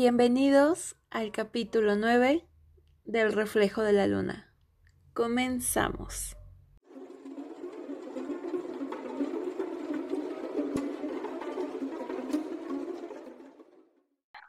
[0.00, 2.46] Bienvenidos al capítulo 9
[3.04, 4.54] del reflejo de la luna.
[5.12, 6.36] Comenzamos.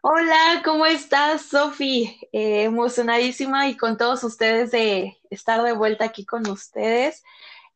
[0.02, 2.20] Hola, ¿cómo estás, Sofi?
[2.32, 7.24] Eh, emocionadísima y con todos ustedes de estar de vuelta aquí con ustedes.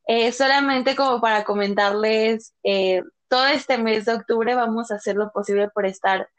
[0.05, 5.31] Eh, solamente como para comentarles, eh, todo este mes de octubre vamos a hacer lo
[5.31, 6.29] posible por estar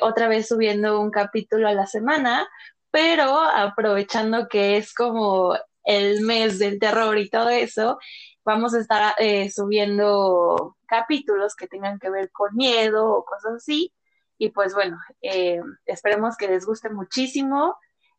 [0.00, 2.48] otra vez subiendo un capítulo a la semana,
[2.90, 7.98] pero aprovechando que es como el mes del terror y todo eso,
[8.44, 9.14] vamos a estar
[9.54, 13.92] subiendo capítulos que tengan que ver con miedo o cosas así.
[14.38, 17.76] Y pues bueno, eh, esperemos que les guste muchísimo.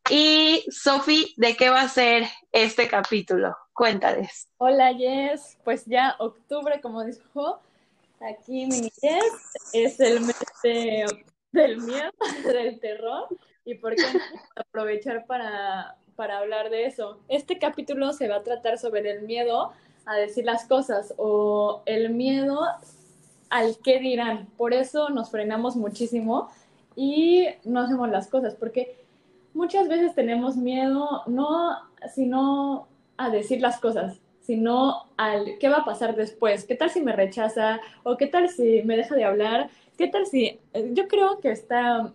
[0.09, 3.55] Y Sofi, ¿de qué va a ser este capítulo?
[3.73, 4.49] Cuéntales.
[4.57, 7.59] Hola Jess, pues ya octubre, como dijo
[8.21, 10.37] aquí mi Jess, es el mes
[11.58, 12.12] del miedo,
[12.46, 13.27] del terror,
[13.66, 14.04] y por qué
[14.55, 17.20] aprovechar para, para hablar de eso.
[17.27, 19.72] Este capítulo se va a tratar sobre el miedo
[20.05, 22.62] a decir las cosas o el miedo
[23.49, 24.48] al qué dirán.
[24.58, 26.49] Por eso nos frenamos muchísimo
[26.96, 28.96] y no hacemos las cosas, porque
[29.54, 31.77] muchas veces tenemos miedo no
[32.14, 37.02] sino a decir las cosas, sino al qué va a pasar después, qué tal si
[37.02, 41.07] me rechaza o qué tal si me deja de hablar, qué tal si eh, yo
[41.07, 42.12] creo que está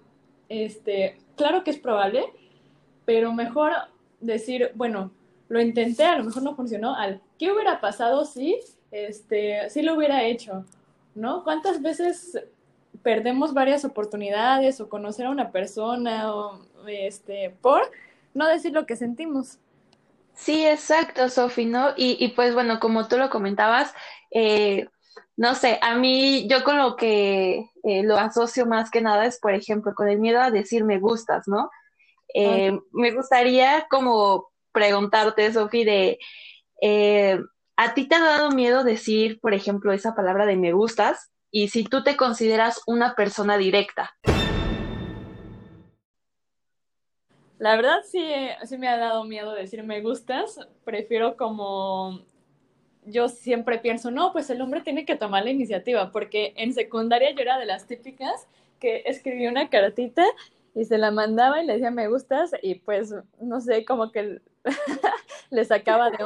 [0.48, 2.24] este claro que es probable,
[3.04, 3.72] pero mejor
[4.20, 5.10] decir, bueno,
[5.48, 8.58] lo intenté, a lo mejor no funcionó, al qué hubiera pasado si
[8.90, 10.64] este si lo hubiera hecho
[11.14, 11.44] ¿no?
[11.44, 12.38] ¿Cuántas veces
[13.02, 17.82] perdemos varias oportunidades o conocer a una persona o este por
[18.34, 19.58] no decir lo que sentimos?
[20.34, 21.90] Sí, exacto, Sofi, ¿no?
[21.94, 23.92] Y, y, pues bueno, como tú lo comentabas,
[24.30, 24.88] eh,
[25.36, 29.38] no sé, a mí yo con lo que eh, lo asocio más que nada es,
[29.38, 31.70] por ejemplo, con el miedo a decir me gustas, ¿no?
[32.34, 36.18] Eh, me gustaría como preguntarte, Sofi, de
[37.76, 41.32] ¿A ti te ha dado miedo decir, por ejemplo, esa palabra de me gustas?
[41.50, 44.14] Y si tú te consideras una persona directa.
[47.58, 48.24] La verdad sí,
[48.64, 50.60] sí me ha dado miedo decir me gustas.
[50.84, 52.20] Prefiero como
[53.04, 57.30] yo siempre pienso, no, pues el hombre tiene que tomar la iniciativa, porque en secundaria
[57.32, 58.46] yo era de las típicas
[58.80, 60.24] que escribía una cartita
[60.74, 64.40] y se la mandaba y le decía me gustas y pues no sé, como que
[65.50, 66.18] le sacaba de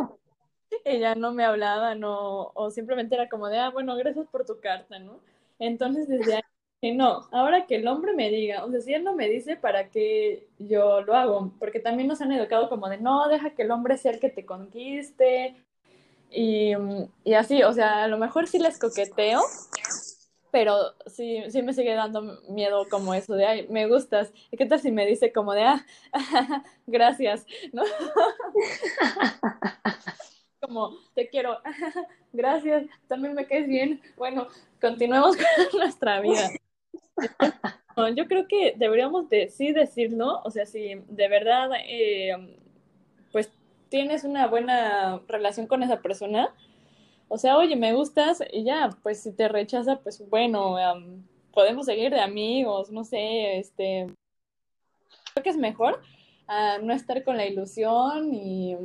[0.85, 4.61] ella no me hablaba, no, o simplemente era como de, ah, bueno, gracias por tu
[4.61, 5.21] carta, ¿no?
[5.59, 6.37] Entonces desde
[6.83, 9.57] ahí, no, ahora que el hombre me diga, o sea, si él no me dice,
[9.57, 11.53] ¿para qué yo lo hago?
[11.59, 14.31] Porque también nos han educado como de, no, deja que el hombre sea el que
[14.31, 15.57] te conquiste,
[16.31, 16.73] y,
[17.25, 19.43] y así, o sea, a lo mejor sí les coqueteo,
[20.51, 24.33] pero sí, sí me sigue dando miedo como eso de, ay, me gustas.
[24.51, 25.85] ¿Y qué tal si me dice como de, ah,
[26.87, 27.83] gracias, ¿no?
[30.61, 31.59] como, te quiero,
[32.33, 34.01] gracias, también me caes bien.
[34.17, 34.49] Bueno,
[34.81, 36.51] continuemos con nuestra vida.
[38.15, 42.59] Yo creo que deberíamos de sí decirlo, o sea, si de verdad, eh,
[43.33, 43.51] pues
[43.89, 46.55] tienes una buena relación con esa persona,
[47.29, 50.77] o sea, oye, me gustas y ya, pues si te rechaza, pues bueno,
[51.53, 54.07] podemos seguir de amigos, no sé, este,
[55.35, 56.01] creo que es mejor
[56.49, 58.77] ah, no estar con la ilusión y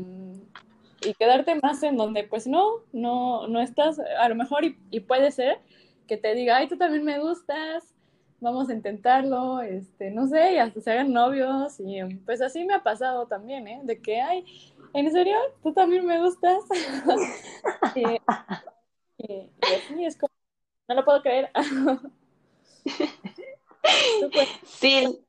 [1.03, 5.31] y quedarte más en donde pues no, no, no estás, a lo mejor y, puede
[5.31, 5.59] ser
[6.07, 7.93] que te diga, ay, tú también me gustas,
[8.39, 12.73] vamos a intentarlo, este, no sé, y hasta se hagan novios y pues así me
[12.73, 13.81] ha pasado también, ¿eh?
[13.83, 14.45] De que, ay,
[14.93, 15.37] ¿en serio?
[15.63, 16.63] ¿Tú también me gustas?
[17.95, 18.19] y,
[19.61, 20.33] así es como,
[20.87, 21.51] no lo puedo creer.
[24.65, 25.19] sí.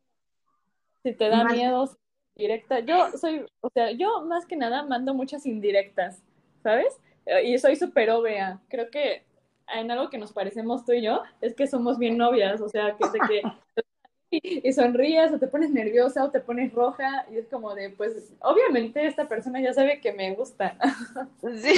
[1.02, 1.88] Si te da miedo,
[2.34, 2.80] directa.
[2.80, 6.22] Yo soy, o sea, yo más que nada mando muchas indirectas,
[6.62, 6.98] ¿sabes?
[7.26, 8.60] Eh, y soy súper obvia.
[8.68, 9.24] Creo que
[9.68, 12.96] en algo que nos parecemos tú y yo es que somos bien novias, o sea,
[12.96, 13.42] que sé que
[14.42, 18.32] y sonríes o te pones nerviosa o te pones roja y es como de, pues,
[18.40, 20.76] obviamente esta persona ya sabe que me gusta.
[21.60, 21.74] Sí,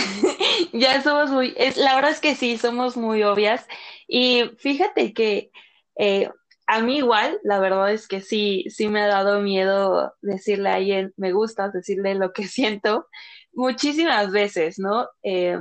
[0.73, 3.67] ya somos muy, es, la verdad es que sí, somos muy obvias
[4.07, 5.51] y fíjate que
[5.97, 6.31] eh,
[6.67, 10.75] a mí igual, la verdad es que sí, sí me ha dado miedo decirle a
[10.75, 13.09] alguien me gusta, decirle lo que siento
[13.53, 15.09] muchísimas veces, ¿no?
[15.23, 15.59] Eh,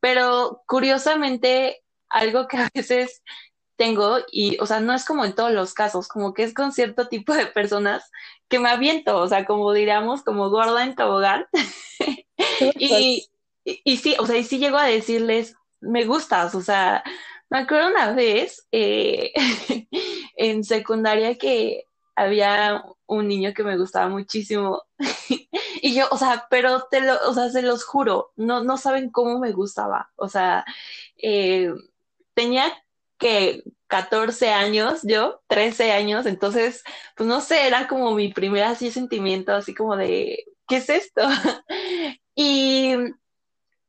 [0.00, 3.22] pero curiosamente, algo que a veces
[3.76, 6.72] tengo, y, o sea, no es como en todos los casos, como que es con
[6.72, 8.10] cierto tipo de personas
[8.48, 11.46] que me aviento, o sea, como diríamos, como gorda en tobogán.
[12.78, 13.28] y,
[13.64, 17.04] y, y sí, o sea, y sí llego a decirles, me gustas, o sea,
[17.50, 19.32] me acuerdo una vez eh,
[20.36, 21.84] en secundaria que
[22.16, 24.82] había un niño que me gustaba muchísimo.
[25.82, 29.10] y yo, o sea, pero te lo, o sea, se los juro, no, no saben
[29.10, 30.10] cómo me gustaba.
[30.16, 30.64] O sea,
[31.18, 31.72] eh,
[32.34, 32.72] tenía
[33.18, 36.82] que 14 años, yo, 13 años, entonces,
[37.16, 41.22] pues no sé, era como mi primer así sentimiento, así como de, ¿qué es esto?
[42.34, 42.94] y,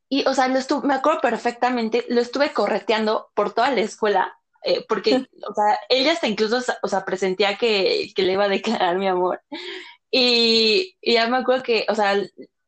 [0.09, 4.38] y, o sea, lo estuve, me acuerdo perfectamente, lo estuve correteando por toda la escuela,
[4.63, 5.15] eh, porque,
[5.50, 9.07] o sea, ella hasta incluso, o sea, presentía que, que le iba a declarar mi
[9.07, 9.41] amor.
[10.12, 12.15] Y, y ya me acuerdo que, o sea,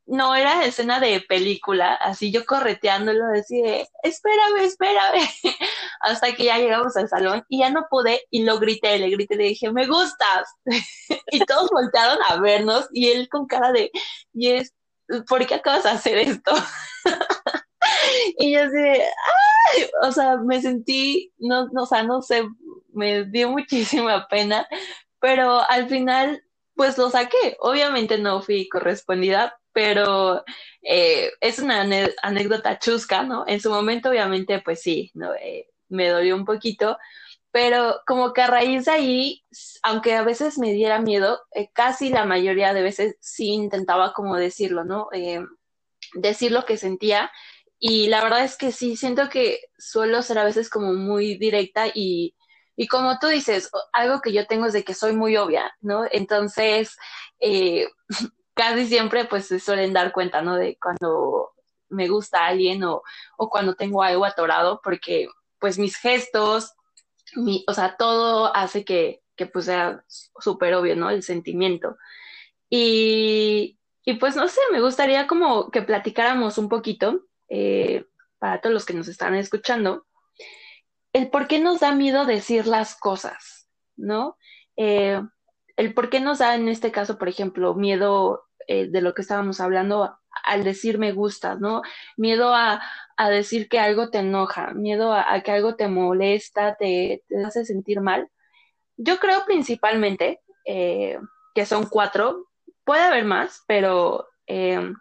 [0.10, 5.22] no era escena de película, así yo correteándolo, decía, espérame, espérame,
[6.02, 9.36] hasta que ya llegamos al salón y ya no pude y lo grité, le grité,
[9.36, 10.48] le dije, me gustas.
[11.32, 13.92] y todos voltearon a vernos y él con cara de,
[14.34, 14.74] y es,
[15.28, 16.52] ¿por qué acabas de hacer esto?
[18.40, 19.90] y yo así, ¡ay!
[20.02, 22.44] O sea, me sentí, no, no, o sea, no sé,
[22.94, 24.68] me dio muchísima pena,
[25.20, 27.58] pero al final, pues lo saqué.
[27.60, 30.44] Obviamente no fui correspondida, pero
[30.82, 31.86] eh, es una
[32.22, 33.46] anécdota chusca, ¿no?
[33.48, 35.34] En su momento, obviamente, pues sí, ¿no?
[35.36, 36.98] Eh, me dolió un poquito,
[37.52, 39.44] pero como que a raíz de ahí,
[39.84, 44.36] aunque a veces me diera miedo, eh, casi la mayoría de veces sí intentaba como
[44.36, 45.10] decirlo, ¿no?
[46.14, 47.32] decir lo que sentía.
[47.80, 51.88] Y la verdad es que sí, siento que suelo ser a veces como muy directa
[51.94, 52.36] y,
[52.76, 56.04] y como tú dices, algo que yo tengo es de que soy muy obvia, ¿no?
[56.12, 56.98] Entonces,
[57.40, 57.88] eh,
[58.60, 60.58] casi siempre pues se suelen dar cuenta, ¿no?
[60.58, 61.54] De cuando
[61.88, 63.04] me gusta alguien o,
[63.38, 65.30] o cuando tengo algo atorado, porque
[65.60, 66.74] pues mis gestos,
[67.38, 71.10] mi, o sea, todo hace que, que pues sea súper obvio, ¿no?
[71.10, 71.96] El sentimiento.
[72.70, 78.08] Y, y pues no sé, me gustaría como que platicáramos un poquito, eh,
[78.40, 80.06] para todos los que nos están escuchando,
[81.14, 84.38] el por qué nos da miedo decir las cosas, ¿no?
[84.76, 85.22] Eh,
[85.78, 89.24] el por qué nos da en este caso, por ejemplo, miedo eh, de lo que
[89.24, 91.82] estábamos hablando al decir me gusta, ¿no?
[92.18, 92.80] Miedo a,
[93.32, 98.30] decir que algo te enoja, miedo a, que algo te molesta, te, hace sentir mal.
[98.96, 101.18] Yo creo principalmente eh,
[101.56, 102.46] que son cuatro,
[102.84, 104.94] puede haber más, pero eh,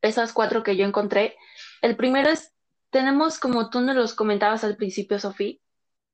[0.00, 1.36] esas cuatro que yo encontré,
[1.80, 2.54] el primero es,
[2.90, 5.56] tenemos como tú nos los comentabas al principio, Sofía,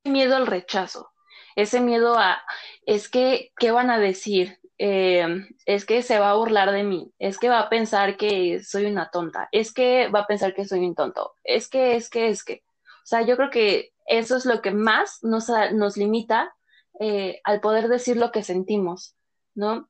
[0.05, 1.11] miedo al rechazo,
[1.55, 2.41] ese miedo a,
[2.87, 4.59] es que, ¿qué van a decir?
[4.81, 5.27] Eh,
[5.67, 8.87] es que se va a burlar de mí, es que va a pensar que soy
[8.87, 12.29] una tonta, es que va a pensar que soy un tonto, es que, es que,
[12.29, 12.63] es que.
[13.03, 16.55] O sea, yo creo que eso es lo que más nos, nos limita
[17.01, 19.17] eh, al poder decir lo que sentimos,
[19.57, 19.89] ¿no?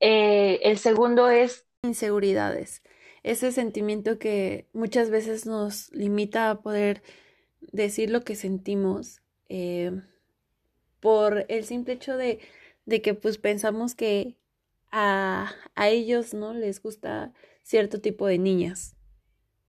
[0.00, 2.82] Eh, el segundo es inseguridades,
[3.22, 7.02] ese sentimiento que muchas veces nos limita a poder
[7.60, 9.22] decir lo que sentimos
[11.00, 12.40] por el simple hecho de
[12.86, 14.36] de que pues pensamos que
[14.90, 16.54] a, a ellos, ¿no?
[16.54, 18.96] Les gusta cierto tipo de niñas.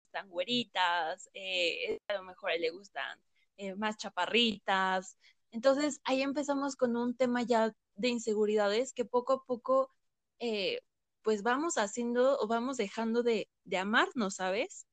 [0.06, 3.19] Están güeritas, eh, a lo mejor le gustan
[3.58, 5.18] eh, más chaparritas.
[5.52, 9.92] Entonces ahí empezamos con un tema ya de inseguridades que poco a poco
[10.40, 10.81] eh,
[11.24, 14.86] pues vamos haciendo o vamos dejando de, de amarnos, ¿sabes?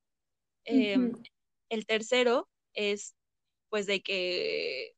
[0.64, 1.12] Em,
[1.68, 3.14] el tercero es
[3.68, 4.96] pues de que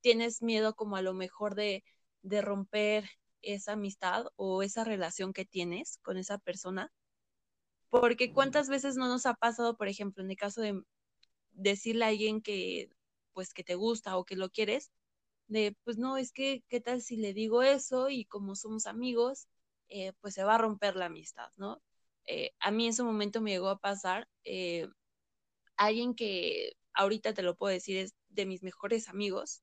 [0.00, 1.84] tienes miedo como a lo mejor de,
[2.26, 3.08] de romper
[3.42, 6.92] esa amistad o esa relación que tienes con esa persona.
[7.88, 10.82] Porque cuántas veces no nos ha pasado, por ejemplo, en el caso de
[11.52, 12.90] decirle a alguien que
[13.32, 14.90] pues que te gusta o que lo quieres,
[15.46, 19.46] de pues no, es que qué tal si le digo eso y como somos amigos,
[19.88, 21.80] eh, pues se va a romper la amistad, ¿no?
[22.24, 24.88] Eh, a mí en su momento me llegó a pasar eh,
[25.76, 29.62] alguien que ahorita te lo puedo decir es de mis mejores amigos,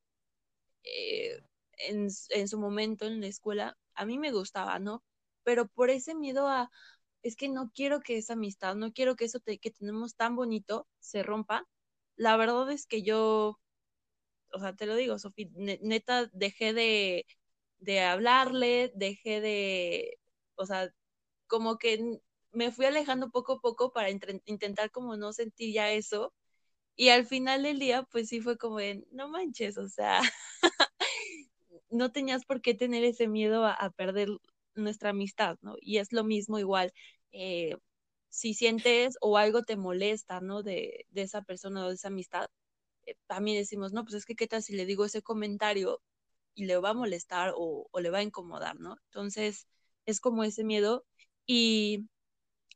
[1.78, 5.04] en, en su momento en la escuela, a mí me gustaba, ¿no?
[5.44, 6.72] Pero por ese miedo a,
[7.24, 10.88] es que no quiero que esa amistad, no quiero que eso que tenemos tan bonito
[11.00, 11.68] se rompa.
[12.16, 13.60] La verdad es que yo,
[14.54, 15.48] o sea, te lo digo, Sofía,
[15.82, 17.26] neta, dejé de,
[17.80, 20.20] de hablarle, dejé de,
[20.56, 20.90] o sea,
[21.48, 22.20] como que
[22.52, 26.34] me fui alejando poco a poco para intentar como no sentir ya eso.
[26.96, 30.22] Y al final del día, pues sí fue como de, no manches, o sea,
[31.94, 34.30] no tenías por qué tener ese miedo a, perder
[34.76, 35.76] nuestra amistad, ¿no?
[35.80, 36.94] Y es lo mismo igual,
[37.32, 37.78] eh,
[38.30, 40.64] si sientes o algo te molesta, ¿no?
[40.64, 42.48] De, esa persona o de esa amistad,
[43.06, 46.02] eh, también decimos, no, pues es que qué tal si le digo ese comentario
[46.56, 48.98] y le va a molestar o, le va a incomodar, ¿no?
[49.06, 49.68] Entonces,
[50.06, 51.06] es como ese miedo.
[51.46, 52.10] Y,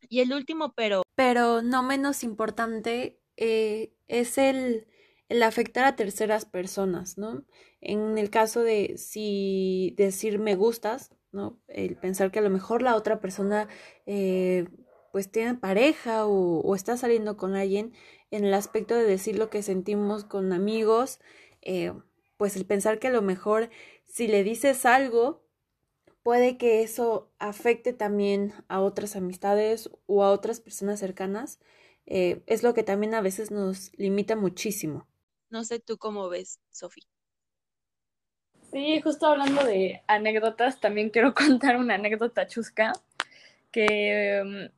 [0.09, 1.03] y el último, pero...
[1.15, 4.87] Pero no menos importante, eh, es el
[5.29, 7.43] el afectar a terceras personas, ¿no?
[7.81, 11.59] En el caso de si decir me gustas, ¿no?
[11.67, 13.67] El pensar que a lo mejor la otra persona
[14.05, 14.67] eh,
[15.11, 17.93] pues tiene pareja o, está saliendo con alguien,
[18.31, 21.19] en el aspecto de decir lo que sentimos con amigos,
[21.61, 21.93] eh,
[22.37, 23.69] pues el pensar que a lo mejor
[24.05, 25.43] si le dices algo,
[26.23, 31.59] puede que eso afecte también a otras amistades o a otras personas cercanas,
[32.05, 35.07] eh, es lo que también a veces nos limita muchísimo.
[35.49, 37.05] No sé tú cómo ves, Sofía.
[38.71, 42.93] Sí, justo hablando de anécdotas, también quiero contar una anécdota chusca
[43.71, 44.77] que mm,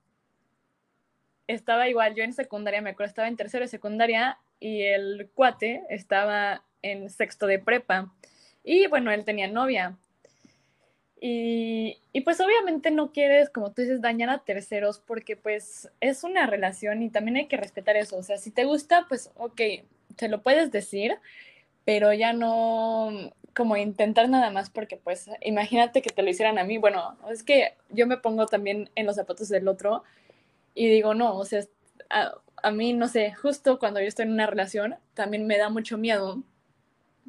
[1.48, 5.84] estaba igual, yo en secundaria, me acuerdo, estaba en tercero de secundaria y el cuate
[5.90, 8.14] estaba en sexto de prepa.
[8.64, 9.98] Y bueno, él tenía novia.
[11.22, 16.24] Y, y, pues obviamente no quieres, como tú dices, dañar a terceros porque pues es
[16.24, 18.18] una relación y también hay que respetar eso.
[18.18, 19.62] O sea, si te gusta, pues ok,
[20.20, 21.18] te lo puedes decir,
[21.86, 26.66] pero ya no como intentar nada más porque pues imagínate que te lo hicieran a
[26.66, 26.78] mí.
[26.78, 30.04] Bueno, es que yo me pongo también en los zapatos del otro
[30.76, 31.64] y digo, no, o sea,
[32.10, 35.98] a, mí no sé, justo cuando yo estoy en una relación, también me da mucho
[35.98, 36.44] miedo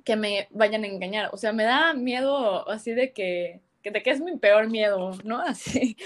[0.05, 1.31] que me vayan a engañar.
[1.33, 5.41] O sea, me da miedo así de que, de que es mi peor miedo, ¿no?
[5.47, 5.97] Así,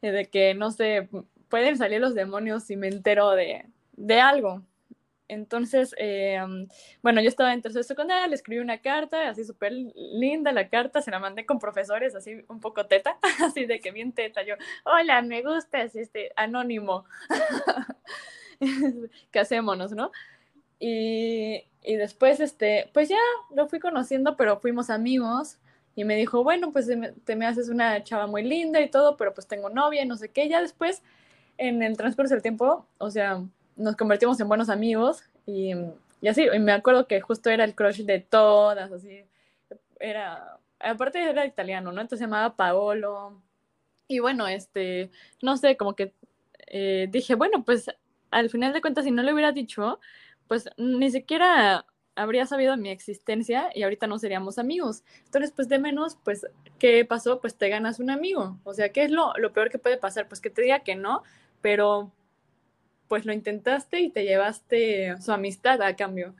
[0.00, 1.08] de que, no sé,
[1.48, 3.66] pueden salir los demonios si me entero de,
[3.96, 4.62] de algo.
[5.28, 6.38] Entonces, eh,
[7.02, 11.00] bueno, yo estaba en tercero secundaria, le escribí una carta, así súper linda la carta,
[11.00, 14.54] se la mandé con profesores, así un poco teta, así de que bien teta, yo,
[14.84, 17.04] hola, me gustas, este, anónimo,
[19.30, 20.12] casémonos, ¿no?
[20.78, 23.18] Y, y después, este, pues ya
[23.54, 25.58] lo fui conociendo, pero fuimos amigos.
[25.96, 26.90] Y me dijo, bueno, pues
[27.24, 30.16] te me haces una chava muy linda y todo, pero pues tengo novia y no
[30.16, 30.48] sé qué.
[30.48, 31.02] Ya después,
[31.56, 33.44] en el transcurso del tiempo, o sea,
[33.76, 35.72] nos convertimos en buenos amigos y,
[36.28, 36.46] así.
[36.52, 39.24] Y me acuerdo que justo era el crush de todas, así.
[40.00, 42.00] Era, aparte era italiano, ¿no?
[42.00, 43.40] Entonces se llamaba Paolo.
[44.08, 45.10] Y bueno, este,
[45.42, 46.12] no sé, como que
[46.66, 47.86] eh, dije, bueno, pues
[48.30, 50.00] al final de cuentas, si no le hubiera dicho,
[50.48, 55.02] pues ni siquiera habría sabido mi existencia y ahorita no seríamos amigos.
[55.24, 56.46] Entonces, pues de menos, pues,
[56.78, 57.40] ¿qué pasó?
[57.40, 58.58] Pues te ganas un amigo.
[58.64, 60.28] O sea, ¿qué es lo, lo peor que puede pasar?
[60.28, 61.22] Pues que te diga que no,
[61.60, 62.12] pero
[63.08, 66.34] pues lo intentaste y te llevaste su amistad a cambio.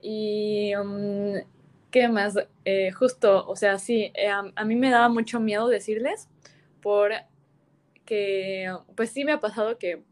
[0.00, 1.34] Y, um,
[1.90, 2.36] ¿qué más?
[2.64, 6.28] Eh, justo, o sea, sí, eh, a, mí me daba mucho miedo decirles,
[6.82, 10.02] porque, pues sí me ha pasado que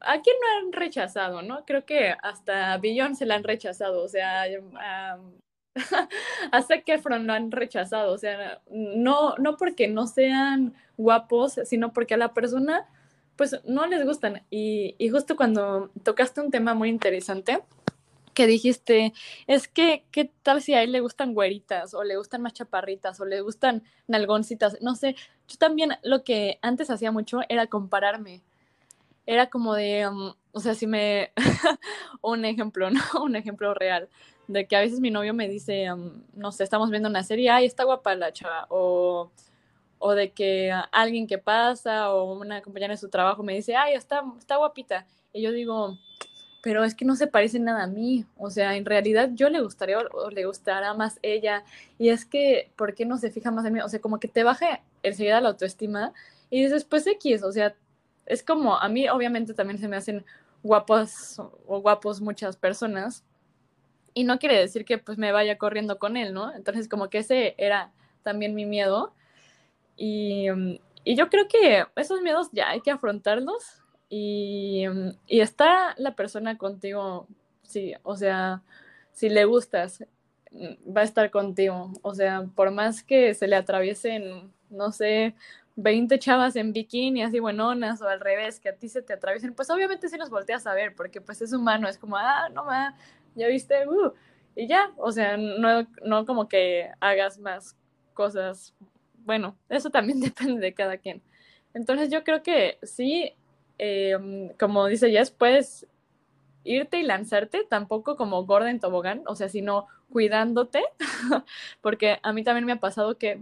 [0.00, 1.64] ¿a quién no han rechazado, no?
[1.64, 2.80] Creo que hasta a
[3.14, 4.44] se la han rechazado, o sea,
[4.78, 5.18] a,
[6.52, 12.14] a Zac lo han rechazado, o sea, no, no porque no sean guapos, sino porque
[12.14, 12.86] a la persona,
[13.36, 14.42] pues, no les gustan.
[14.50, 17.60] Y, y justo cuando tocaste un tema muy interesante,
[18.34, 19.12] que dijiste,
[19.46, 23.20] es que, ¿qué tal si a él le gustan güeritas, o le gustan más chaparritas,
[23.20, 24.78] o le gustan nalgoncitas?
[24.80, 25.16] No sé,
[25.48, 28.42] yo también lo que antes hacía mucho era compararme
[29.26, 31.32] era como de, um, o sea, si me,
[32.22, 33.00] un ejemplo, ¿no?
[33.22, 34.08] Un ejemplo real,
[34.48, 37.50] de que a veces mi novio me dice, um, no sé, estamos viendo una serie,
[37.50, 39.30] ay, está guapa la chava, o,
[40.04, 43.94] o de que alguien que pasa, o una compañera de su trabajo me dice, ay,
[43.94, 45.96] está, está guapita, y yo digo,
[46.60, 49.60] pero es que no se parece nada a mí, o sea, en realidad yo le
[49.60, 51.62] gustaría o, le gustará más ella,
[51.98, 53.80] y es que, ¿por qué no se fija más en mí?
[53.80, 56.12] O sea, como que te baja enseguida la autoestima,
[56.50, 57.76] y dices, pues X, o sea,
[58.26, 60.24] es como, a mí obviamente también se me hacen
[60.64, 63.24] guapos o guapos muchas personas
[64.14, 66.52] y no quiere decir que pues me vaya corriendo con él, ¿no?
[66.54, 67.92] Entonces como que ese era
[68.22, 69.14] también mi miedo
[69.96, 75.40] y, mm, y yo creo que esos miedos ya hay que afrontarlos y, mm, y
[75.40, 77.26] está la persona contigo,
[77.62, 78.62] sí, o sea,
[79.12, 80.04] si le gustas,
[80.50, 85.34] mm, va a estar contigo, o sea, por más que se le atraviesen, no sé,
[85.76, 89.54] 20 chavas en bikini, así buenonas, o al revés, que a ti se te atraviesen,
[89.54, 92.64] pues obviamente sí nos volteas a ver, porque pues es humano, es como, ah, no
[92.64, 92.96] ma,
[93.34, 94.12] ya viste, uh,
[94.54, 97.76] y ya, o sea, no, no como que hagas más
[98.14, 98.74] cosas,
[99.24, 101.22] bueno, eso también depende de cada quien.
[101.74, 103.32] Entonces yo creo que sí,
[103.78, 105.86] eh, como dice Jess, puedes
[106.64, 110.82] irte y lanzarte, tampoco como gorda en tobogán, o sea, sino cuidándote,
[111.80, 113.40] porque a mí también me ha pasado que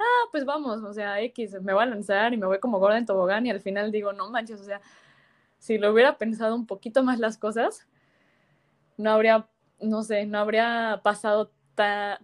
[0.00, 2.98] ah, pues vamos, o sea, X, me voy a lanzar y me voy como gorda
[2.98, 4.80] en tobogán y al final digo, no manches, o sea,
[5.58, 7.86] si lo hubiera pensado un poquito más las cosas,
[8.96, 9.46] no habría,
[9.80, 11.52] no sé, no habría pasado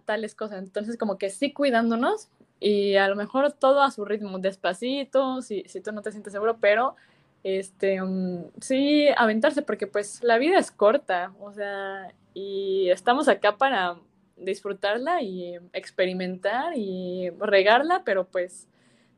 [0.05, 0.59] tales cosas.
[0.59, 5.63] Entonces, como que sí cuidándonos y a lo mejor todo a su ritmo, despacito, si,
[5.67, 6.95] si tú no te sientes seguro, pero
[7.43, 13.57] este, um, sí, aventarse, porque pues la vida es corta, o sea, y estamos acá
[13.57, 13.97] para
[14.37, 18.67] disfrutarla y experimentar y regarla, pero pues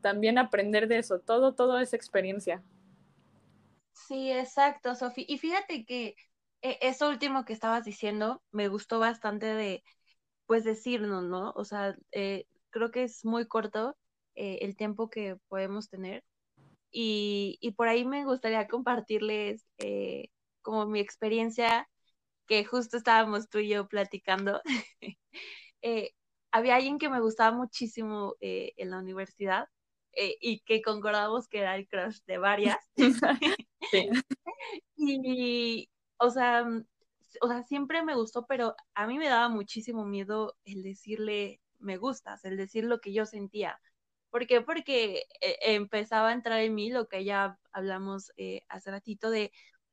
[0.01, 2.61] también aprender de eso, todo, todo es experiencia.
[3.93, 5.25] Sí, exacto, Sofi.
[5.27, 6.15] Y fíjate que
[6.61, 9.83] eh, eso último que estabas diciendo me gustó bastante de,
[10.47, 11.51] pues decirnos, ¿no?
[11.57, 13.95] O sea, eh, creo que es muy corto
[14.35, 16.23] eh, el tiempo que podemos tener.
[16.91, 19.63] Y, y, por ahí me gustaría compartirles
[20.61, 21.87] como mi experiencia,
[22.47, 24.61] que justo estábamos tú y yo platicando.
[26.51, 29.67] había alguien que me gustaba muchísimo en la universidad
[30.15, 32.77] y que concordamos que era el crush de varias.
[33.91, 34.09] sí.
[34.97, 36.85] y, o sea, mm,
[37.41, 41.97] o sea, siempre me gustó, pero a mí me daba muchísimo miedo el decirle me
[41.97, 43.79] gustas, el decir lo que yo sentía.
[44.29, 44.61] ¿Por qué?
[44.61, 49.51] Porque eh, empezaba a entrar en mí lo que ya hablamos eh, hace ratito de,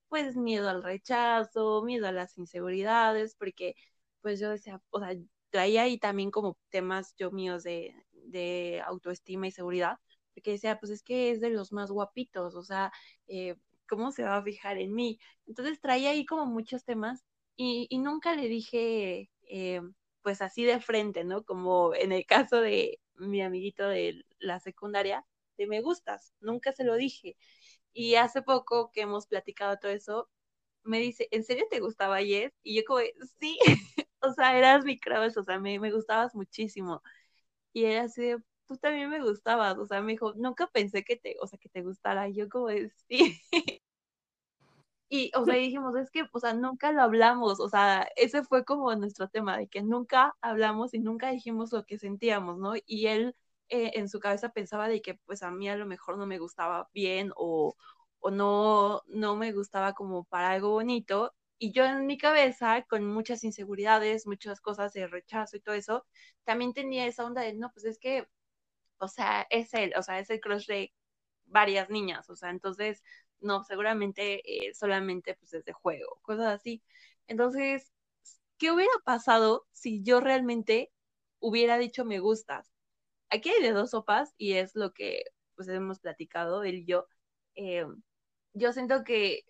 [0.09, 3.75] pues, miedo al rechazo, miedo a las inseguridades, porque,
[4.23, 5.17] pues, yo decía, o sea,
[5.51, 9.99] traía ahí también como temas yo míos de, de autoestima y seguridad,
[10.35, 12.93] porque decía, pues, es que es de los más guapitos, o sea,
[13.29, 13.57] eh,
[13.89, 15.19] ¿cómo se va a fijar en mí?
[15.47, 17.25] Entonces traía ahí como muchos temas
[17.57, 19.81] y, nunca le dije, eh,
[20.27, 21.45] pues así de frente, ¿no?
[21.45, 25.25] Como en el caso de mi amiguito de la secundaria,
[25.57, 27.37] de me gustas, nunca se lo dije.
[27.93, 30.29] Y hace poco que hemos platicado todo eso,
[30.85, 32.53] me dice, ¿en serio te gustaba Jess?
[32.65, 33.01] Y yo como,
[33.41, 33.59] sí,
[34.21, 37.03] o sea, eras mi crush, o sea, me, me gustabas muchísimo.
[37.73, 38.35] Y era así
[38.67, 41.69] tú también me gustabas, o sea, me dijo, nunca pensé que te, o sea, que
[41.71, 42.69] te gustara, y yo como
[43.09, 43.41] sí.
[45.09, 48.65] Y, o sea, dijimos, es que, o sea, nunca lo hablamos, o sea, ese fue
[48.65, 52.73] como nuestro tema, de que nunca hablamos y nunca dijimos lo que sentíamos, ¿no?
[52.87, 53.37] Y él
[53.69, 56.39] eh, en su cabeza pensaba de que, pues, a mí a lo mejor no me
[56.39, 57.77] gustaba bien o,
[58.21, 61.35] o no, no me gustaba como para algo bonito.
[61.59, 66.05] Y yo en mi cabeza, con muchas inseguridades, muchas cosas de rechazo y todo eso,
[66.45, 68.27] también tenía esa onda de, no, pues es que
[68.99, 70.93] o sea, es él, o sea, es el crush de
[71.47, 73.03] varias niñas, o sea, entonces,
[73.41, 76.83] no, seguramente eh, solamente pues es de juego, cosas así.
[77.27, 77.93] Entonces,
[78.59, 80.93] ¿qué hubiera pasado si yo realmente
[81.41, 82.73] hubiera dicho me gustas?
[83.31, 85.25] Aquí hay de dos sopas y es lo que
[85.57, 87.07] pues hemos platicado él y yo.
[87.57, 87.87] Eh,
[88.55, 89.45] yo siento que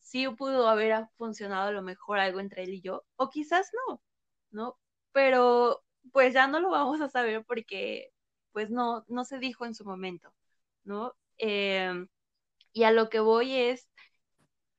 [0.00, 4.02] sí pudo haber funcionado a lo mejor algo entre él y yo, o quizás no,
[4.50, 4.78] ¿no?
[5.12, 8.12] Pero pues ya no lo vamos a saber porque
[8.52, 10.32] pues no, no se dijo en su momento,
[10.84, 11.14] ¿no?
[11.38, 12.08] Em,
[12.72, 13.88] y a lo que voy es,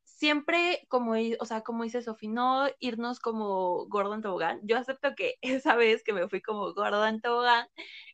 [0.04, 4.60] siempre, como, o sea, como dice Sofi, no irnos como Gordon Tobogán.
[4.64, 7.68] Yo acepto que esa vez que me fui como Gordon Tobogán,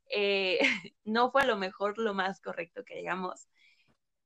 [0.10, 0.60] eh,
[1.06, 3.48] no fue a lo mejor lo más correcto que digamos,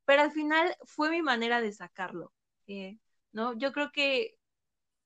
[0.05, 2.33] pero al final fue mi manera de sacarlo,
[2.67, 2.99] eh,
[3.31, 3.57] ¿no?
[3.57, 4.37] Yo creo que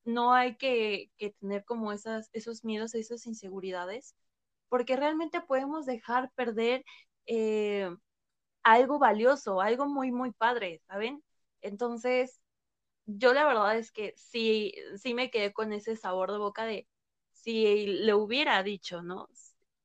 [0.04, 4.16] no hay que, que tener como esas, esos miedos, esas inseguridades,
[4.68, 6.84] porque realmente podemos dejar perder
[7.26, 7.90] eh,
[8.66, 11.22] algo valioso, algo muy, muy padre, ¿saben?
[11.62, 12.40] Entonces,
[13.06, 16.88] yo la verdad es que sí, sí me quedé con ese sabor de boca de
[17.32, 19.28] si le hubiera dicho, ¿no?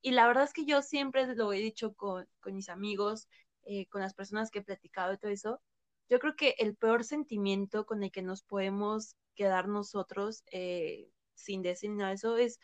[0.02, 3.28] Y la verdad es que yo siempre lo he dicho con, mis amigos,
[3.63, 5.62] eh, con las personas que he platicado y todo eso.
[6.10, 11.62] Yo creo que el peor sentimiento con el que nos podemos quedar nosotros eh, sin
[11.62, 12.60] decir nada eso es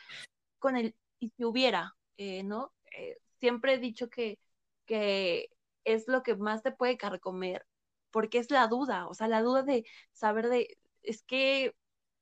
[0.60, 2.73] con el y si hubiera, eh, ¿no?
[2.97, 4.39] Eh, siempre he dicho que,
[4.86, 5.49] que
[5.88, 7.65] es lo que más te puede carcomer,
[8.12, 11.76] porque es la duda, o sea, la duda de saber de, es que,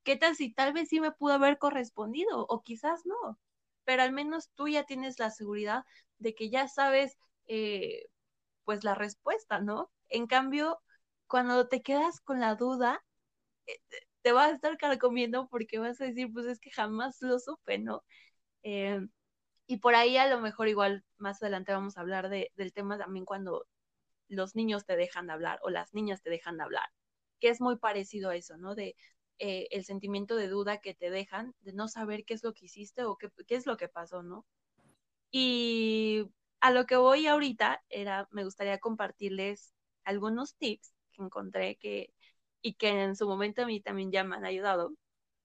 [0.04, 3.40] ¿qué tal si tal vez sí me pudo haber correspondido o quizás no?
[3.86, 5.84] Pero al menos tú ya tienes la seguridad
[6.20, 8.08] de que ya sabes, eh,
[8.66, 9.92] pues, la respuesta, ¿no?
[10.10, 10.82] En cambio,
[11.28, 13.04] cuando te quedas con la duda,
[14.22, 17.80] te vas a estar carcomiendo porque vas a decir, pues es que jamás lo supe,
[17.80, 18.04] ¿no?
[19.68, 22.98] Y por ahí a lo mejor igual más adelante vamos a hablar de, del tema
[22.98, 23.66] también cuando
[24.28, 26.90] los niños te dejan de hablar o las niñas te dejan de hablar,
[27.40, 28.76] que es muy parecido a eso, ¿no?
[28.76, 28.96] De
[29.40, 32.66] eh, el sentimiento de duda que te dejan, de no saber qué es lo que
[32.66, 34.46] hiciste o qué, qué es lo que pasó, ¿no?
[35.32, 36.30] Y
[36.62, 39.74] a lo que voy ahorita era, me gustaría compartirles
[40.04, 42.14] algunos tips que encontré que,
[42.62, 44.94] y que en su momento a mí también ya me han ayudado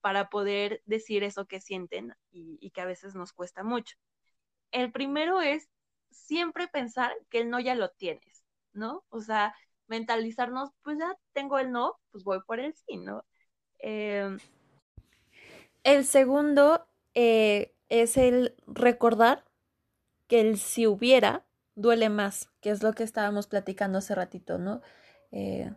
[0.01, 3.97] para poder decir eso que sienten y que a veces nos cuesta mucho
[4.71, 5.69] el primero es
[6.11, 9.03] siempre pensar que el no ya lo tienes, ¿no?
[9.09, 9.55] O sea,
[9.87, 13.25] mentalizarnos, pues ya tengo el no, pues voy por el sí, ¿no?
[13.79, 14.39] Em,
[15.83, 19.43] el segundo eh, es el recordar
[20.27, 24.81] que el si hubiera duele más, que es lo que estábamos platicando hace ratito, ¿no?
[25.31, 25.73] Eh,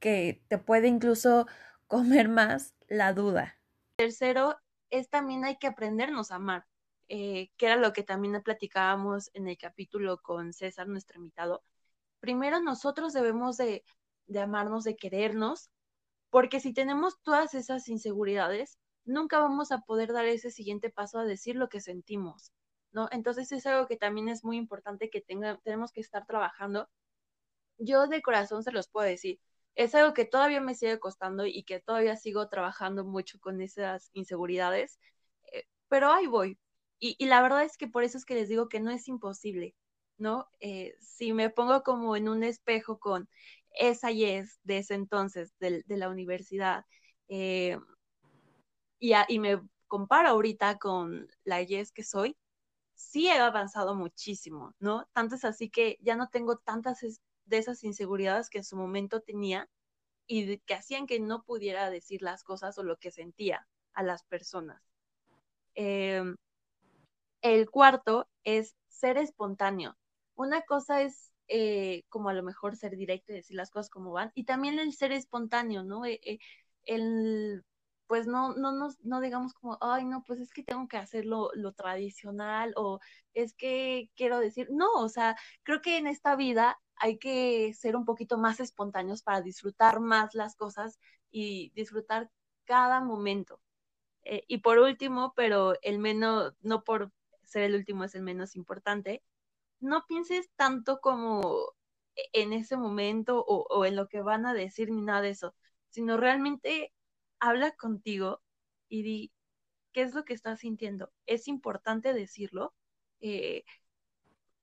[0.00, 1.46] que te puede incluso
[1.86, 3.56] comer más la duda.
[3.96, 4.58] Tercero,
[4.90, 6.66] es también hay que aprendernos a amar,
[7.08, 11.62] eh, que era lo que también platicábamos en el capítulo con César, nuestro invitado.
[12.20, 13.84] Primero nosotros debemos de,
[14.26, 15.70] de amarnos, de querernos,
[16.30, 21.24] porque si tenemos todas esas inseguridades, nunca vamos a poder dar ese siguiente paso a
[21.24, 22.52] decir lo que sentimos,
[22.92, 23.08] ¿no?
[23.12, 26.88] Entonces es algo que también es muy importante que tenga, tenemos que estar trabajando.
[27.78, 29.40] Yo de corazón se los puedo decir,
[29.74, 34.10] es algo que todavía me sigue costando y que todavía sigo trabajando mucho con esas
[34.12, 35.00] inseguridades,
[35.52, 36.58] eh, pero ahí voy.
[37.06, 39.74] Y, la verdad es que por eso es que les digo que no es imposible,
[40.16, 40.48] ¿no?
[40.60, 43.28] Eh, si me pongo como en un espejo con
[43.72, 46.86] esa Yes de ese entonces, de, de la universidad,
[47.28, 47.78] eh,
[48.98, 52.38] y, me comparo ahorita con la Yes que soy,
[52.94, 55.06] sí he avanzado muchísimo, ¿no?
[55.12, 57.00] Tanto es así que ya no tengo tantas
[57.44, 59.68] de esas inseguridades que en su momento tenía
[60.26, 64.24] y que hacían que no pudiera decir las cosas o lo que sentía a las
[64.24, 64.82] personas.
[65.74, 66.22] Eh,
[67.44, 69.96] el cuarto es ser espontáneo.
[70.34, 74.12] Una cosa es eh, como a lo mejor ser directo y decir las cosas como
[74.12, 76.06] van, y también el ser espontáneo, ¿no?
[76.06, 76.38] Eh, eh
[76.86, 77.64] el
[78.06, 81.50] pues no, no, no, no digamos como, ay, no, pues es que tengo que hacerlo
[81.54, 83.00] lo tradicional o
[83.34, 87.96] es que quiero decir, no, o sea, creo que en esta vida hay que ser
[87.96, 90.98] un poquito más espontáneos para disfrutar más las cosas
[91.30, 92.30] y disfrutar
[92.64, 93.60] cada momento.
[94.48, 97.12] Y por último, pero el menos, no por
[97.44, 99.22] ser el último es el menos importante,
[99.80, 101.74] no pienses tanto como
[102.32, 105.54] en ese momento o, en lo que van a decir ni nada de eso,
[105.90, 106.92] sino realmente
[107.40, 108.42] habla contigo
[108.88, 109.32] y di
[109.92, 111.12] qué es lo que estás sintiendo.
[111.26, 112.74] Es importante decirlo.
[113.20, 113.64] Eh,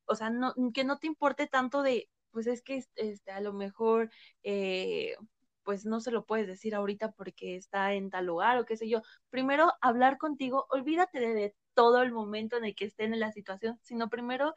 [0.05, 3.53] o sea, no, que no te importe tanto de, pues es que este, a lo
[3.53, 4.11] mejor,
[4.43, 5.15] eh,
[5.63, 8.89] pues no se lo puedes decir ahorita porque está en tal lugar o qué sé
[8.89, 9.01] yo.
[9.29, 13.79] Primero, hablar contigo, olvídate de todo el momento en el que estén en la situación,
[13.83, 14.53] sino primero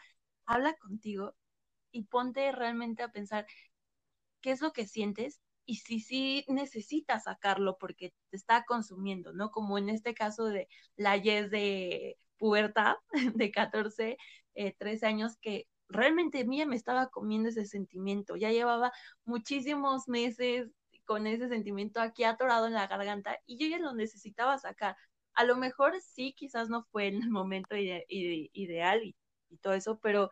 [0.47, 1.35] habla contigo
[1.93, 3.47] y ponte realmente a pensar
[4.41, 9.51] qué es lo que sientes y si sí necesitas sacarlo porque te está consumiendo, ¿no?
[9.51, 12.97] Como en este caso de la Yes de pubertad
[13.35, 14.19] de 14,
[14.79, 18.37] 13 eh, años que realmente mía me estaba comiendo ese sentimiento.
[18.37, 18.93] Ya llevaba
[19.25, 20.71] muchísimos meses
[21.05, 24.97] con ese sentimiento aquí atorado en la garganta y yo ya lo necesitaba sacar.
[25.35, 29.17] A lo mejor sí, quizás no fue en el momento ideal y,
[29.61, 30.31] todo eso, pero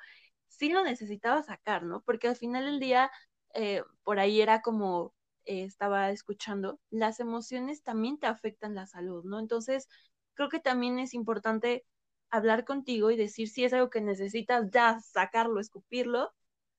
[0.48, 2.02] sí lo necesitaba sacar, ¿no?
[2.02, 3.10] Porque al final del día,
[3.54, 9.24] eh, por ahí era como eh, estaba escuchando, las emociones también te afectan la salud,
[9.24, 9.38] ¿no?
[9.38, 9.88] Entonces,
[10.34, 11.84] creo que también es importante
[12.30, 16.32] hablar contigo y decir si es algo que necesitas ya sacarlo, escupirlo,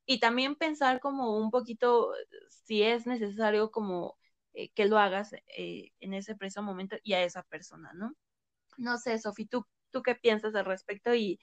[0.05, 2.11] y también pensar como un poquito
[2.49, 4.17] si es necesario como
[4.53, 8.13] eh, que lo hagas eh, en ese preciso momento y a esa persona, ¿no?
[8.77, 11.39] No sé, Sofi, ¿tú, ¿tú qué piensas al respecto y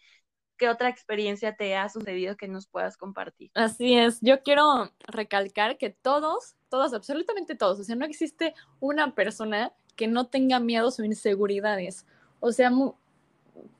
[0.57, 3.51] qué otra experiencia te ha sucedido que nos puedas compartir?
[3.55, 7.79] Así es, yo quiero recalcar que todos todos, absolutamente todos.
[7.81, 12.07] O sea, no existe una persona que no tenga miedos o inseguridades.
[12.39, 12.71] O sea,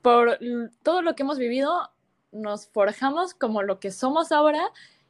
[0.03, 0.37] por
[0.83, 1.89] todo lo que hemos vivido,
[2.31, 4.61] nos forjamos como lo que somos ahora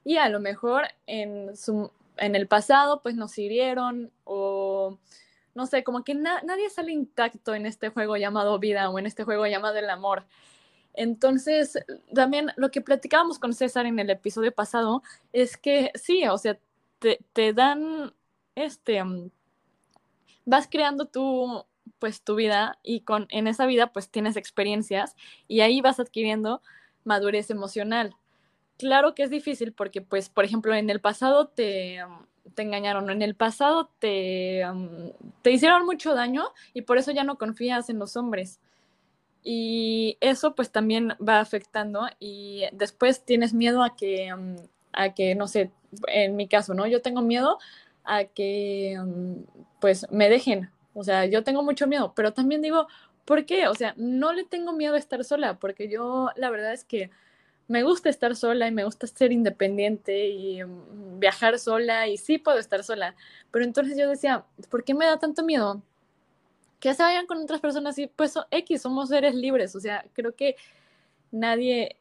[0.06, 4.98] y a lo mejor en, su, en el pasado pues nos hirieron o
[5.54, 9.24] no sé, como que nadie sale intacto en este juego llamado vida o en este
[9.24, 10.26] juego llamado el amor.
[10.94, 11.78] Entonces,
[12.14, 16.58] también lo que platicábamos con César en el episodio pasado es que sí, o sea,
[17.34, 18.14] te, dan,
[18.56, 19.32] este, mm,
[20.46, 21.66] vas creando tu,
[22.00, 25.16] pues tu vida y con, en esa vida pues tienes experiencias
[25.48, 26.62] y ahí vas adquiriendo
[27.04, 28.16] madurez emocional.
[28.82, 32.00] Claro que es difícil porque pues, por ejemplo, en el pasado te,
[32.56, 34.64] te engañaron, en el pasado te,
[35.44, 38.60] te hicieron mucho daño y por eso ya no confías en los hombres.
[39.44, 44.34] Y eso pues también va afectando y después tienes miedo a que,
[44.94, 45.70] a que, no sé,
[46.08, 46.88] en mi caso, ¿no?
[46.88, 47.60] Yo tengo miedo
[48.04, 49.00] a que,
[49.80, 50.72] pues, me dejen.
[50.96, 52.88] O sea, yo tengo mucho miedo, pero también digo,
[53.26, 53.68] ¿por qué?
[53.68, 57.12] O sea, no le tengo miedo a estar sola, porque yo la verdad es que
[57.72, 62.38] me gusta estar sola y me gusta ser independiente y mm, viajar sola y sí
[62.38, 63.16] puedo estar sola.
[63.50, 65.82] Pero entonces yo decía, ¿por qué me da tanto miedo?
[66.82, 69.74] Que se vayan con otras personas y pues X, somos seres libres.
[69.76, 70.58] O sea, creo que
[71.32, 71.96] nadie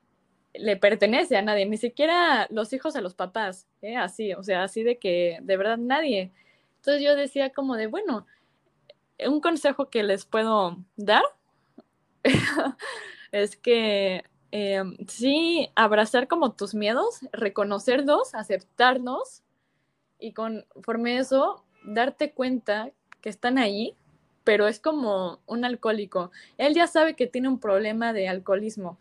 [0.55, 3.97] le pertenece a nadie, ni siquiera los hijos a los papás, ¿eh?
[3.97, 6.33] así, o sea, así de que de verdad nadie.
[6.79, 8.27] Entonces yo decía como de, bueno,
[9.25, 11.23] un consejo que les puedo dar
[13.33, 19.43] es que em, sí, abrazar como tus miedos, reconocerlos, aceptarlos
[20.19, 23.95] y conforme eso, darte cuenta que están ahí,
[24.45, 26.31] pero es como un alcohólico.
[26.59, 28.99] Él ya sabe que tiene un problema de alcoholismo.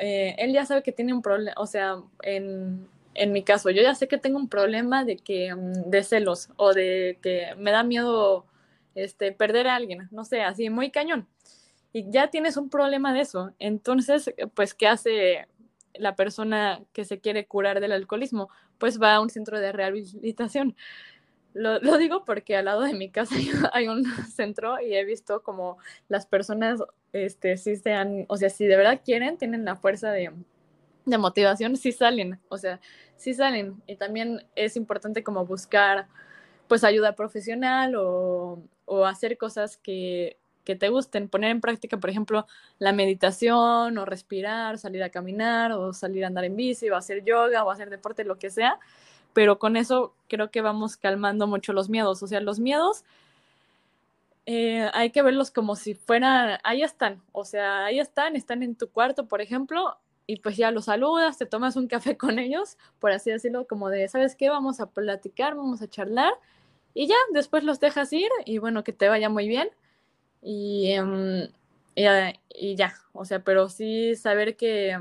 [0.00, 3.82] Eh, él ya sabe que tiene un problema, o sea, en, en, mi caso, yo
[3.82, 7.70] ya sé que tengo un problema de que mm, de celos o de que me
[7.70, 8.46] da miedo
[8.94, 11.26] este, perder a alguien, no sé, así muy cañón.
[11.92, 13.52] Y ya tienes un problema de eso.
[13.58, 15.46] Entonces, pues, ¿qué hace
[15.94, 18.48] la persona que se quiere curar del alcoholismo?
[18.78, 20.74] Pues va a un centro de rehabilitación.
[21.54, 23.34] Lo, lo, digo porque al lado de mi casa
[23.74, 25.76] hay un centro y he visto como
[26.08, 26.80] las personas,
[27.12, 30.32] este, si sean, o sea, si de verdad quieren, tienen la fuerza de,
[31.04, 32.80] de motivación, sí salen, o sea,
[33.16, 33.82] sí salen.
[33.86, 36.08] Y también es importante como buscar,
[36.68, 42.10] pues, ayuda profesional o, o hacer cosas que, que te gusten, poner en práctica, por
[42.10, 42.46] ejemplo,
[42.78, 47.24] la meditación o respirar, salir a caminar o salir a andar en bici o hacer
[47.24, 48.78] yoga o hacer deporte, lo que sea
[49.32, 52.22] pero con eso creo que vamos calmando mucho los miedos.
[52.22, 53.04] O sea, los miedos
[54.46, 58.74] eh, hay que verlos como si fueran, ahí están, o sea, ahí están, están en
[58.74, 59.96] tu cuarto, por ejemplo,
[60.26, 63.88] y pues ya los saludas, te tomas un café con ellos, por así decirlo, como
[63.88, 64.50] de, ¿sabes qué?
[64.50, 66.32] Vamos a platicar, vamos a charlar,
[66.92, 69.70] y ya, después los dejas ir, y bueno, que te vaya muy bien,
[70.42, 71.48] y, em,
[71.94, 74.98] y, ya, o sea, pero sí saber que,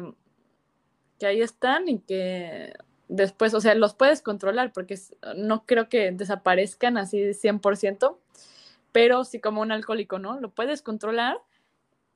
[1.20, 2.74] que ahí están y que
[3.08, 4.98] después, o sea, los puedes controlar porque
[5.36, 8.18] no creo que desaparezcan así 100%,
[8.92, 10.40] pero sí como un alcohólico, ¿no?
[10.40, 11.38] Lo puedes controlar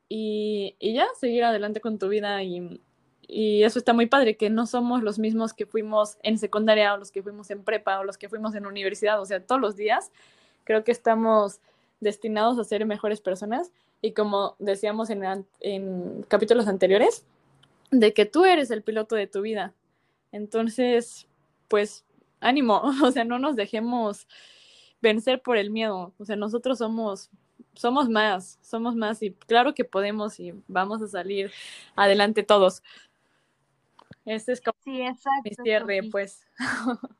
[0.09, 2.81] y, y ya seguir adelante con tu vida y,
[3.27, 6.97] y, eso está muy padre, que no somos los mismos que fuimos en secundaria o
[6.97, 9.75] los que fuimos en prepa o los que fuimos en universidad, o sea, todos los
[9.75, 10.11] días
[10.63, 11.59] creo que estamos
[11.99, 17.25] destinados a ser mejores personas y como decíamos en, en capítulos anteriores,
[17.91, 19.73] de que tú eres el piloto de tu vida,
[20.31, 21.27] entonces,
[21.67, 22.05] pues
[22.39, 24.27] ánimo, o sea, no nos dejemos
[25.01, 27.29] vencer por el miedo, o sea, nosotros somos
[27.75, 31.51] somos más, somos más y claro que podemos y vamos a salir
[31.95, 32.81] adelante todos.
[34.25, 36.45] Este es como sí, exacto, mi cierre, pues.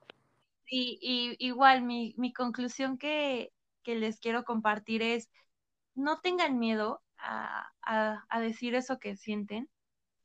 [0.68, 3.54] Sí, y igual mi, mi conclusión que,
[3.86, 5.30] que, les quiero compartir es,
[5.96, 9.70] no tengan miedo a, a, decir eso que sienten.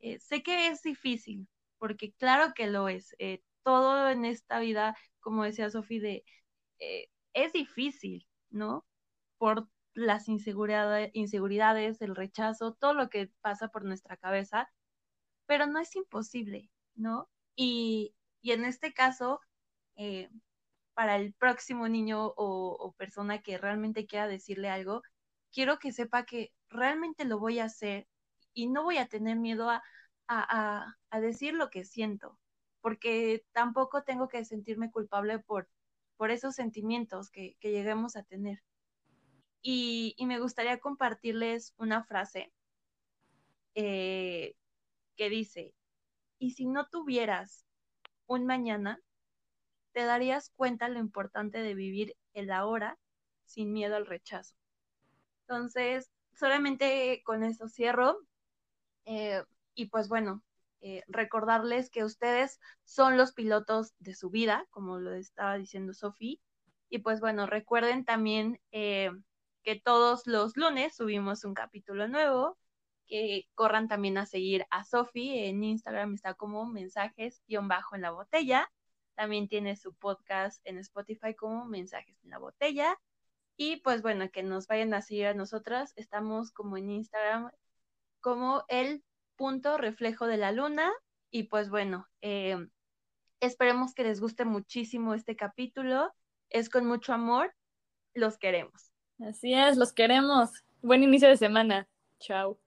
[0.00, 3.14] Eh, sé que es difícil, porque claro que lo es.
[3.18, 6.24] Eh, todo en esta vida, como decía Sofía, de,
[6.80, 8.86] eh, es difícil, ¿no?
[9.38, 14.70] Por las inseguridades, inseguridades, el rechazo, todo lo que pasa por nuestra cabeza,
[15.46, 17.28] pero no es imposible, ¿no?
[17.56, 19.40] Y, y en este caso,
[20.94, 25.02] para el próximo niño o, persona que realmente quiera decirle algo,
[25.52, 28.06] quiero que sepa que realmente lo voy a hacer
[28.52, 29.82] y no voy a tener miedo a,
[30.28, 32.38] a, a, decir lo que siento,
[32.80, 35.68] porque tampoco tengo que sentirme culpable por,
[36.16, 38.62] por esos sentimientos que, que lleguemos a tener.
[39.62, 42.52] Y, y, me gustaría compartirles una frase
[43.74, 44.56] eh,
[45.16, 45.74] que dice,
[46.38, 47.66] y si no tuvieras
[48.26, 49.00] un mañana,
[49.92, 52.98] te darías cuenta lo importante de vivir el ahora
[53.44, 54.54] sin miedo al rechazo.
[55.42, 58.18] Entonces, solamente con eso cierro.
[59.04, 59.42] Eh,
[59.74, 60.42] y pues bueno,
[60.80, 66.38] eh, recordarles que ustedes son los pilotos de su vida, como lo estaba diciendo Sofía.
[66.88, 69.10] Y pues bueno, recuerden también eh,
[69.62, 72.58] que todos los lunes subimos un capítulo nuevo,
[73.06, 78.02] que corran también a seguir a Sofía en Instagram, está como mensajes guion bajo en
[78.02, 78.70] la botella.
[79.20, 82.98] También tiene su podcast en Spotify como mensajes en la botella.
[83.58, 85.92] Y pues bueno, que nos vayan a seguir a nosotras.
[85.96, 87.50] Estamos como en Instagram
[88.22, 89.04] como el
[89.36, 90.90] punto reflejo de la luna.
[91.30, 92.66] Y pues bueno, eh,
[93.40, 96.14] esperemos que les guste muchísimo este capítulo.
[96.48, 97.54] Es con mucho amor.
[98.14, 98.90] Los queremos.
[99.18, 100.64] Así es, los queremos.
[100.80, 101.86] Buen inicio de semana.
[102.20, 102.58] Chao.